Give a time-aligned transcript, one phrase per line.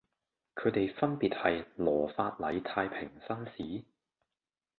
[0.55, 3.85] 佢地分別係羅發禮太平紳士